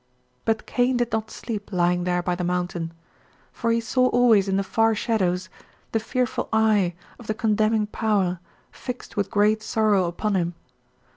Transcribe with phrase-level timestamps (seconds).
[0.45, 2.91] "But Cain did not sleep, lying there by the mountain,
[3.53, 5.47] for he saw always in the far shadows
[5.91, 8.39] the fearful Eye of the condemning power
[8.71, 10.55] fixed with great sorrow upon him.